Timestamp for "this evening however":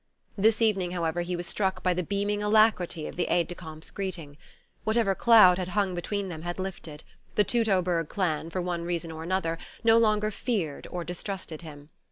0.35-1.21